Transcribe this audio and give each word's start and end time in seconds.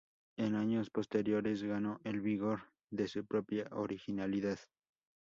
En 0.35 0.55
años 0.55 0.89
posteriores 0.89 1.61
ganó 1.61 2.01
el 2.03 2.21
vigor 2.21 2.63
de 2.89 3.07
su 3.07 3.23
propia 3.23 3.67
originalidad. 3.69 4.57